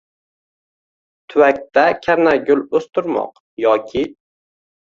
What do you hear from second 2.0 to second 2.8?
karnaygul